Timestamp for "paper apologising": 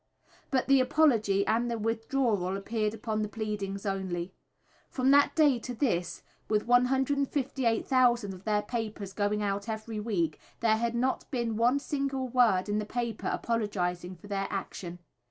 12.87-14.15